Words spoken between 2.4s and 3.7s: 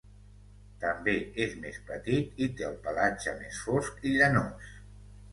i té el pelatge més